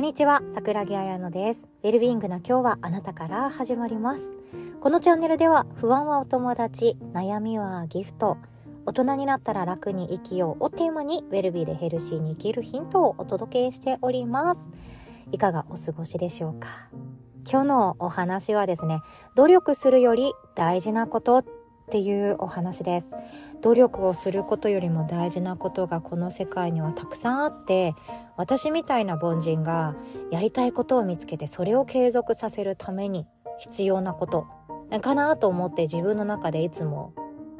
[0.00, 1.68] んにちは桜木彩乃です。
[1.82, 4.22] ウェルビーイングな今日はあなたから始まります。
[4.80, 8.38] このチャンネルでは不安はお友達悩みはギフト。
[8.86, 14.60] 大人になったら楽に生きようをテーマにウェルビーでヘルシーに生きるヒントをお届けしております。
[15.32, 16.88] いかがお過ごしでしょうか？
[17.46, 19.02] 今日のお話はですね
[19.34, 21.44] 努力するより大事なことっ
[21.90, 23.10] ていうお話です。
[23.62, 27.94] 努力をすることよりも大事なことがこの世界にはたくさんあって
[28.36, 29.96] 私みたいな凡人が
[30.30, 33.26] やりたいことを見つけてそれを継続させるために
[33.58, 34.46] 必要なこと
[35.00, 37.12] かなと思って自分の中でいつも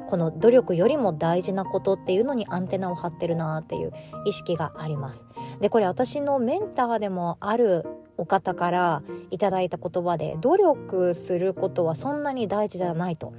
[0.07, 3.93] この努力よりも大事なことっていうのにアンテナを張ってるなっていう
[4.25, 5.23] 意識があります。
[5.61, 7.85] でこれ私のメンターでもある
[8.21, 13.33] お方からいただいた言葉で努力することはそんなに大事じゃないと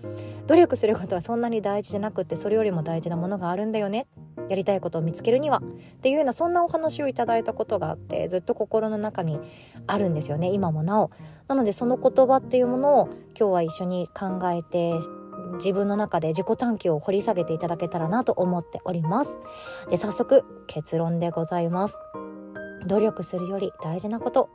[0.48, 4.08] 努力することはそんなに大事じゃなくてそれよりも大事なものがあるんだよね
[4.48, 9.38] やりたいことを見つけるにはっていうようなそんなお話をいただいたことがあってずっと心の中に
[9.86, 11.12] あるんですよね今もなお。
[11.46, 13.08] なのでその言葉っていうものを
[13.38, 14.94] 今日は一緒に考えて
[15.58, 19.38] 自分の中で自己探求を掘り下げていただけたらなと思っております。
[19.90, 21.94] で早速結論でございます。
[22.86, 24.50] 努力するより大事なこと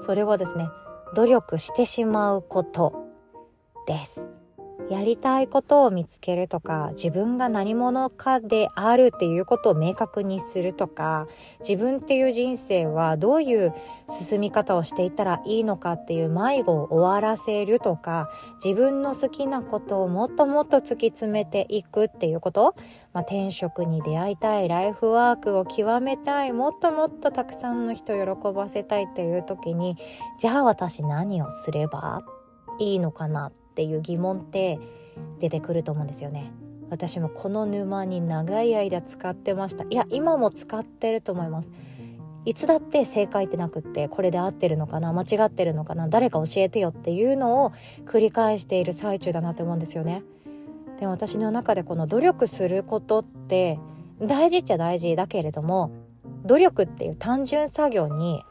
[0.00, 0.68] それはですね
[1.14, 3.06] 努力してしまうこと
[3.86, 4.28] です。
[4.90, 11.28] やりたいことを見つけるとか自分が何者かであるっていうことを明確にするとか
[11.60, 13.72] 自分っていう人生はどういう
[14.10, 18.28] 進み方をしていったらいいのかっていう迷子を終わらせるとか
[18.62, 22.74] 自分の好きなことをもっともっと突き詰めていくっていうこと、
[23.12, 29.96] まあ、転職に出会いたいライフワークを極めたいもっともっとたくさんの人を喜ばせたいっていう時に
[30.38, 32.22] じゃあ私何をすれば
[32.78, 34.78] いいのかなっていう疑問って
[35.40, 36.52] 出てくると思うんですよね。
[36.88, 39.84] 私もこの沼に長い間使ってました。
[39.88, 41.70] いや今も使ってると思います。
[42.44, 47.72] いつだって正解ってなくってこれで合ってるのかな間違ってるのかな誰か教えてよっていうのを
[48.04, 50.24] 繰り返している最中だなって思うんですよね。
[51.02, 53.80] で私の中でこの努力することって
[54.20, 55.90] 大事っちゃ大事だけれども
[56.44, 58.44] 努力っていう単純作業に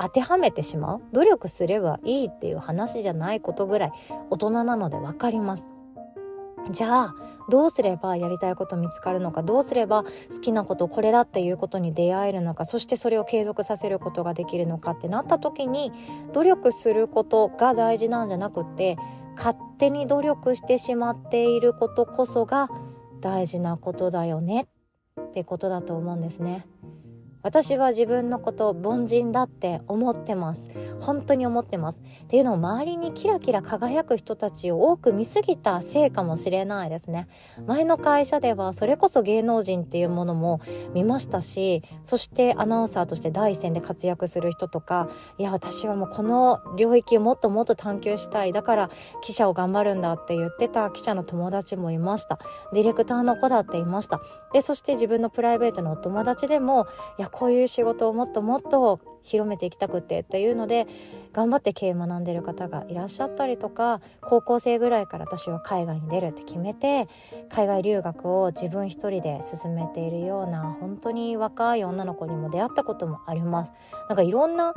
[0.00, 1.02] 当てはめてしまう。
[1.12, 3.92] 努力すればいいっていう話じゃないことぐらい
[4.30, 5.68] 大人なので分かります。
[6.70, 7.14] じゃあ
[7.50, 15.92] どうすればやりたいこと見つかるのかどうすれば好きなことこれだっていうことに出会えるのかそしてそれを継続させることができるのかってなった時に
[16.32, 18.96] 努力することが大事なんじゃなくって
[19.36, 22.68] 勝手に努力してしまっていることこそが
[23.20, 24.66] 大事なことだよね
[25.20, 26.66] ってことだと思うんですね。
[27.44, 30.66] 私は自分のことを凡人だって思ってます。
[31.00, 32.00] 本当に思ってます。
[32.22, 37.28] っていうのを周りにキラキラ輝く人たちを多く見すぎたせいかもしれないですね。
[37.66, 40.62] 前の会社ではそれこそ芸能人っていうものも
[40.94, 48.52] 見ましたしそしてアナウンサーとして第一線で活躍する人とかいや私はもうこの領域をもっともっと探求したい。
[48.52, 48.90] だから
[49.20, 52.38] 記者を頑張るんだって言ってた記者の友達もいました。
[52.72, 54.22] ディレクターの子だっていました。
[54.54, 56.86] でそして自分のプライベートのお友達でも
[57.18, 60.86] いやこういう仕事をもっともっと広めていきたくてっていうので
[61.32, 67.08] 頑張って経営学んでる方がいらっしゃったりとか高校生ぐらいから私は海外に出るって決めて
[67.48, 73.72] 海外留学を自分一人で進めているような本当に若い女の子にも出会ったこともあります。
[74.08, 74.72] なんかいろんな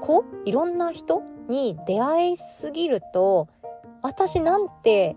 [0.00, 3.48] 子いろんな人に出会いすぎると
[4.00, 5.14] 私なんて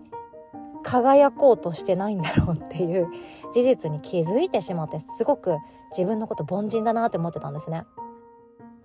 [0.82, 3.06] 輝こうとしてないんだろうっていう
[3.54, 5.56] 事実に気づいてしまってすごく
[5.96, 7.84] 自分のこと凡人だなって思ってたんですね。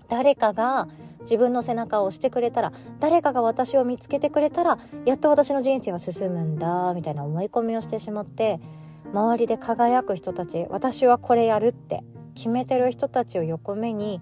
[0.09, 0.87] 誰かが
[1.21, 8.61] 自分の背中を押してくれたら誰かが私を見つけてくれたらやっと私の人生は進むんだみたいな思い込みをしてしまって
[9.13, 12.03] 周りで輝く人たち私はこれやるって
[12.35, 14.21] 決めてる人たちを横目に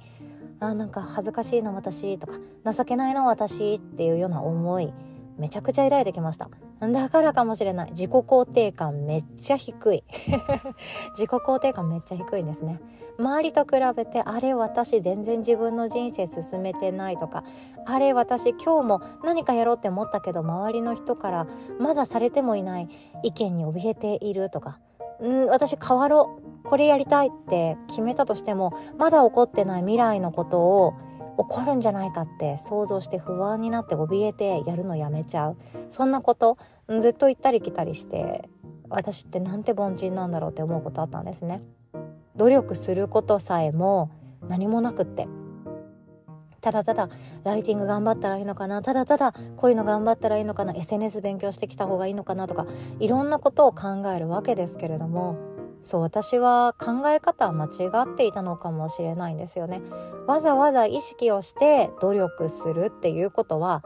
[0.59, 2.39] あなんか恥ずかしいな私とか
[2.71, 4.93] 情けないな私っていうような思い
[5.37, 6.49] めちゃくちゃ抱いてきました。
[6.81, 7.91] だからかもしれない。
[7.91, 10.03] 自己肯定感めっちゃ低い。
[11.15, 12.79] 自己肯定感めっちゃ低いんですね。
[13.17, 17.45] 周りと比べてあれ私全然自分の人生進めてないとか
[17.85, 21.47] あれ私今日も何かやろうって思ったけど周りの人から
[21.79, 22.89] まだされてもいない
[23.23, 24.79] 意見に怯えているとか
[25.23, 26.45] ん私変わろう。
[26.65, 30.95] これやりたいって決めたとしてもまだ起こってない未来のことを
[31.37, 35.57] 起こるんじゃないかって想像して不安になって怯えてやるのやめちゃう。
[35.89, 36.57] そんなこと
[36.99, 38.49] ずっと行ったり来たりして
[38.89, 41.61] 私ってなんて凡人なんだろうって思うことあったんですね。
[42.35, 44.11] 努力することさえも
[44.47, 45.27] 何もなくって。
[46.61, 47.09] ただただ
[47.43, 48.81] ライティング頑張ったらいいのかな。
[48.81, 50.73] ただただこういうの頑張ったらいいのかな。
[50.73, 52.65] SNS 勉強してきた方がいいのかなとか
[52.99, 55.54] いろんなことを考えるわけですけれども
[55.85, 59.81] そう私は考え方は間違っていたのかもしれないんですよね。
[60.25, 63.83] わざわざ意識をして努力するっていうことは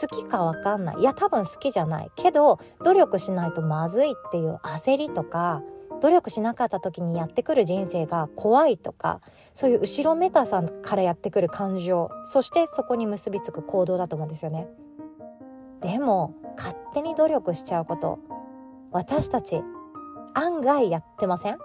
[0.00, 0.96] 好きかわかんない。
[0.98, 2.10] いや多分好きじゃない。
[2.16, 5.62] けど努力しないとまずいっていう焦りとか
[6.00, 9.20] 努力しなかった時にやってくる人生が怖いとか
[9.54, 14.66] そういう後ろめたさからやってくる感情そしてそこに結びつく行動だと思うんですよね。
[15.80, 18.18] でも勝手に努力しちゃうこと
[18.90, 19.62] 私たち
[20.34, 21.58] 案外やってません？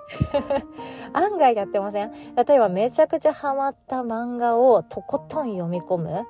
[1.14, 2.12] 案外やってません？
[2.36, 6.26] 例えばめちゃくちゃハマった漫画をとことん読み込む。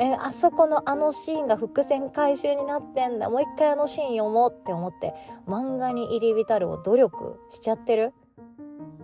[0.00, 3.28] えあそこのあのシーンが伏線回収になってんだ。
[3.30, 5.12] もう一回あのシーン読もうって思って
[5.48, 8.14] 漫画に入り浸るを努力しちゃってる？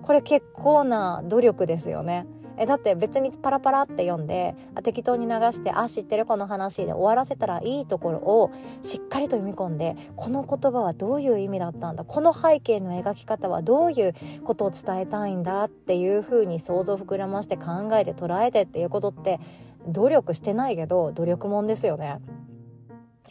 [0.03, 2.27] これ結構な努力ですよね。
[2.57, 8.53] えだって別にパラパラって読んであ適当に流してあ知ってるこの話で終わらせたらいいところを
[8.83, 14.15] しっかりと読み込んでこの言葉はどういう意味だったんだこの背景の描き方はどういう
[14.45, 19.41] ことを伝えたいんだっていうふうに想像膨らまして考えて捉えてっていうことって
[19.87, 22.19] 努力してないけど努力もんですよね。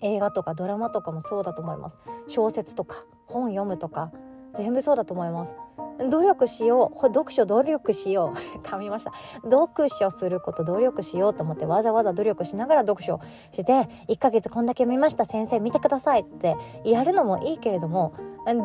[0.02, 1.98] 映画とかドラマとかもそうだと思います。
[2.28, 4.12] 小説とか本読むとか
[4.54, 5.54] 全部そうだと思います。
[6.10, 7.00] 努力しよう。
[7.08, 8.38] 読書努力しよう。
[8.66, 9.12] 噛みました。
[9.44, 13.20] 読書すること努力しようと思ってわざわざ努力しながら読書
[13.52, 15.26] して1ヶ月こんだけ見ました。
[15.26, 16.56] 先生見てくださいって。
[16.84, 18.14] やるのもいいけれども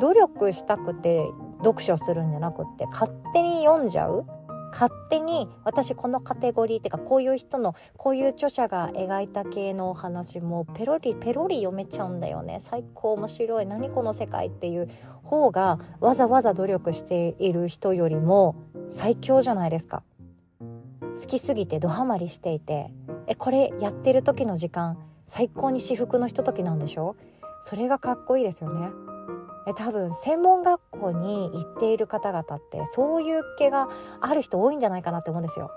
[0.01, 4.25] 努力したくて読書するんじゃなくって勝手に読んじゃう？
[4.71, 12.59] 勝手に私このカテゴリーっていうかこういう人のこういう著者が描いた系のお話もペロリペロリ読めちゃうんだよね。
[12.61, 13.67] 最高面白い。
[13.67, 14.91] 何この世界っていう
[15.29, 18.57] 方がわざわざ努力している人よりも
[18.91, 20.03] 最強じゃないですか。
[21.21, 22.93] 好きすぎてドハマりしていて
[23.27, 24.97] えこれやってる時の時間
[25.27, 27.17] 最高に至福のひとときなんでしょ？
[27.63, 28.89] それがかっこいいですよね。
[29.67, 33.89] え多分専門学校に行っている方々ってそういう気が
[34.21, 35.71] ある人多いんじゃないかなって思うんですよ。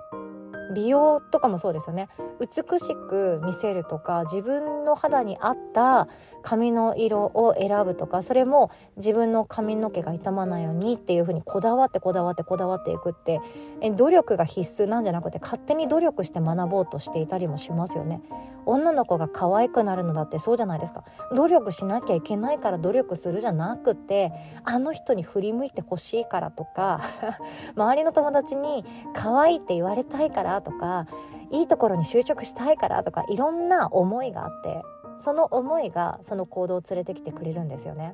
[0.73, 2.07] 美容とかもそうですよね。
[2.39, 6.07] 美しく見せるとか自分の肌に合った
[6.41, 13.39] 髪の色を選ぶとかそれも自分の髪の毛が傷まないようにっていう風にこだわってこだわってこだわっていくって
[13.81, 18.21] え努力が必須なんじゃなくて勝手に努力して学ぼうとしていたりもしますよね。
[18.65, 21.03] 女の子が可愛くなるのだってそうじゃないですか。
[21.35, 24.31] 努力しなきゃいけないから努力するじゃなくて
[24.63, 27.01] あの人に振り向いてほしいからとか
[27.75, 31.07] 周りの友達に可愛いって言われたいからとか
[31.49, 34.81] いいところに就職したいからとかいろんな思いがあって
[35.21, 38.13] その思いがその行動を連れてきてくれるんですよね。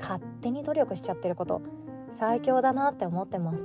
[0.00, 1.62] 勝手に努力しちゃってること。
[2.12, 3.64] 最強だなって思ってます。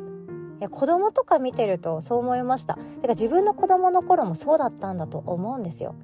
[0.60, 2.76] いや子供とか見てるとそう思いました。
[3.02, 5.96] てか自分の子供の頃もそうだったんだと思うんですよ。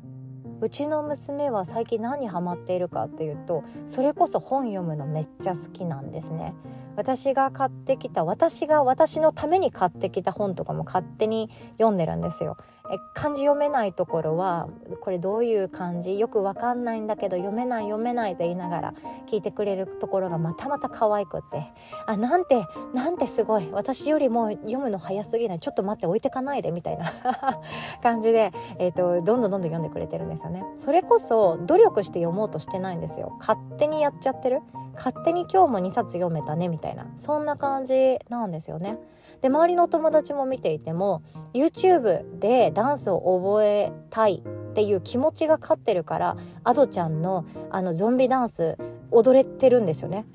[0.61, 6.53] うちの娘は最近何にハマっているかっていうとそれこそ本読むのめっちゃ好きなんですね。
[6.95, 12.55] 私が買ってきた私が私のために買ってきた本とかも勝手に読んでるんですよ。
[12.91, 14.67] え漢字読めないところは
[15.01, 16.19] これどういう漢字？
[16.19, 18.93] よくわかんないんだけど読めない読めないと言いながら
[19.27, 21.71] 聞いてくれるところがまたまた可愛くって。
[22.05, 23.69] あなんてなんてすごい。
[23.71, 25.59] 私よりも読むの早すぎない。
[25.59, 27.11] ちょっと待って置いてかないでみたいな。
[28.01, 30.63] 感じで、えーと、どんどんどんどん読んでくれてるんですよね。
[30.77, 33.35] それこそ努力して読もうとしてないんですよ。
[33.39, 34.61] 勝手にやっちゃってる。
[34.95, 37.07] 勝手に今日も2冊読めたねみたいな。
[37.17, 38.97] そんな感じなんですよね。
[39.41, 41.23] で周りの友達も見ていても
[41.53, 48.77] YouTube でダンスを覚えたいっていう気持ちが勝ってるからアドちゃんのあのゾンビダンス
[49.11, 50.25] 踊れてるんですよね。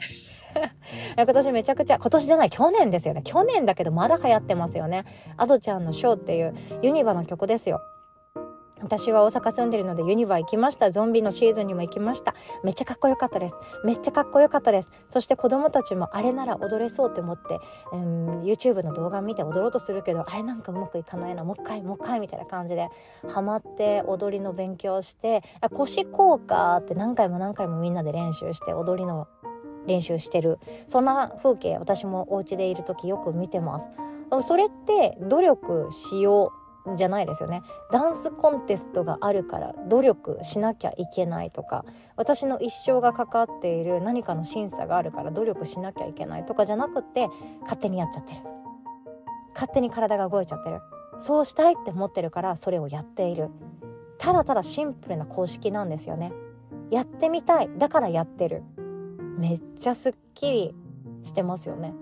[1.17, 3.23] 今年めちゃくちゃ今年じゃない去年ですよね。
[3.23, 5.05] 去年だけどまだ流行ってますよね。
[5.37, 7.81] アドちゃんのショーっていうユニバの曲ですよ
[8.83, 10.91] 私は大阪住んでるのでユニバ行きました。
[10.91, 12.35] ゾンビのシーズンにも行きました。
[12.65, 13.55] めっちゃかっこよかったです。
[13.85, 14.91] めっちゃかっこよかったです。
[15.09, 17.61] そして子供たちもあれなら踊れそうって思って、
[17.93, 21.45] うん、YouTube の動画見て踊ろうとするけどあれなんかうまくいかないな。
[21.45, 22.89] もう一回もう一回みたいな感じで
[23.29, 29.29] ハマって踊りの勉強して腰効果って何回も何回もみんなで練習して踊りの
[29.87, 30.59] 練習してる。
[30.87, 33.89] そんな風景私もお家でいる時よく見てます。
[34.43, 36.60] それって努力しよう。
[36.97, 37.63] じゃないですよね。
[37.91, 41.85] ダンスコンテストがあるから努力しなきゃいけないとか
[42.17, 47.29] 私の一生がかかっている何かの審査があるから努力しなきゃいけないとかじゃなくって
[47.63, 48.41] 勝手にやっちゃってる。
[49.55, 50.81] 勝手に体が動いちゃってる。
[51.21, 53.51] そうしたいって思ってるからそれをやっている。
[54.19, 56.33] ただただシンプルな公式なんですよね。
[56.91, 58.63] やってみたいだからやってる。
[59.39, 60.75] めっちゃすっきり
[61.23, 61.95] してますよね。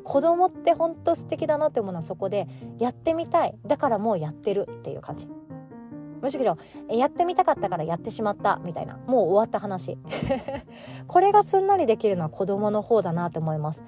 [0.00, 2.46] 子供ってほんと素敵だなって思うのはそこで
[2.78, 3.58] やってみたい。
[3.66, 5.28] だからもうやってるっていう感じ。
[6.22, 6.56] むしろ
[6.88, 8.96] やってみたかったからやってしまったみたいな。
[9.06, 9.98] もう終わった話。
[11.08, 13.82] これがすんなりできるのは子供の方だなって思います。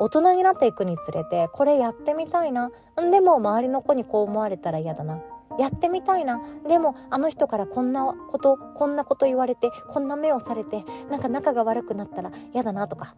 [0.00, 2.70] 大人になっていくにつれてこれやってみたいな。
[3.10, 5.20] でも周りの子にこう思われたら嫌だな。
[5.58, 6.40] やってみたいな。
[6.66, 13.14] でもあの人からこんなことこんなこと言われてこんな目をされてなんか仲が悪くなったら嫌だなとか。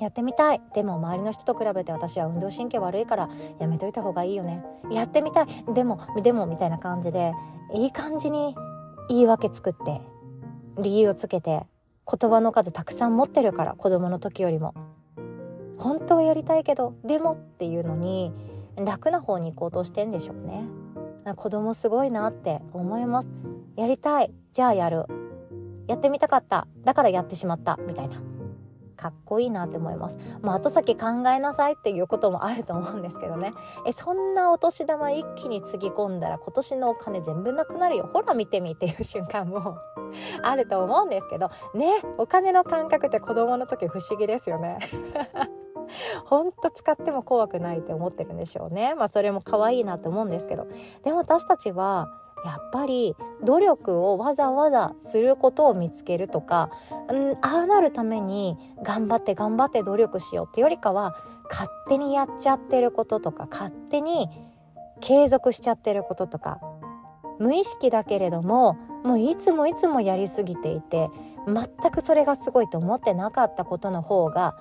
[0.00, 0.60] やってみたい。
[0.74, 4.64] でも周りの人と比べて私は運動神経悪いからやめといた方がいいよね。
[4.90, 5.46] やってみたい。
[5.74, 7.32] でもでもみたいな感じで
[7.74, 8.54] いい感じに
[9.08, 10.00] 言い訳作って
[10.78, 11.66] 理由をつけて
[12.10, 14.74] 言葉の数たくさん持ってるから子供の時よりも。
[15.78, 18.32] 本当はやりたいけどでもっていうのに
[18.76, 20.64] 楽な方に行こうとしてんでしょうね。
[21.34, 23.28] 子供すごいなって思います。
[23.76, 24.32] やりたい。
[24.52, 25.06] じゃあやる。
[25.86, 26.66] やってみたかった。
[26.84, 27.78] だからやってしまった。
[27.86, 28.35] みたいな。
[28.96, 30.16] かっこいいなって思います。
[30.42, 33.52] まあ、後先考えなさいっていうこともあると思うんですけどね。
[33.86, 38.08] え、そんなお年玉一気につぎ込んだら今年のお金全部なくなるよ。
[38.12, 39.78] ほら見てみっていう瞬間も
[40.42, 44.78] あると思うんですけど、ね、お金の感覚って子供の時不思議ですよね。
[46.24, 48.94] ほんと使っても怖くないって思ってるんでしょうね。
[48.94, 50.66] まあそれも可愛いなと思うんですけど。
[51.04, 52.08] でも私たちは
[52.46, 56.70] やっぱり努力をわざわざすることを見つけるとか、
[57.10, 61.16] うん、ああなるために頑張って頑張って努力しようってよりかは
[61.50, 64.28] 勝手にやっちゃってることとか勝手に
[65.00, 66.60] 継続しちゃってることとか
[67.40, 68.74] 無意識だけれども
[69.04, 71.10] もういつもいつもやりすぎていて
[71.48, 74.56] 全くそれがすごいと思ってなかったことの方が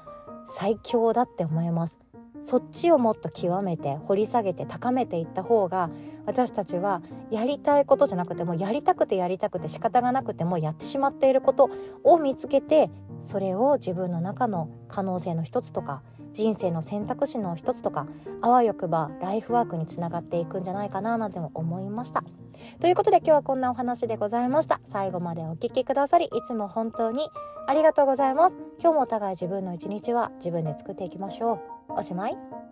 [0.58, 2.00] 最強だって思います。
[2.44, 5.90] そっちをもっと極めて掘り下げて高めていった方が
[6.26, 7.02] 私たちは
[7.32, 11.70] やりたいことじゃなくてもやりたくてやりたくて仕方がなくてもやってしまっていること
[12.04, 12.90] を見つけて
[13.22, 16.02] それを自分の中の可能性の一つとか
[16.34, 18.08] 人生の選択肢の一つとか
[18.42, 22.24] あわよくばライフワークにつながっていくんじゃないかななんても思いました。
[22.80, 24.82] ということで今日はこんなお話でございました。
[24.86, 27.30] 最後までお聴きくださりいつも本当に
[27.68, 28.58] ありがとうございます。
[28.80, 31.94] 今日もお互い自分の一日は自分で作っていきましょう。
[31.94, 32.65] おしまい。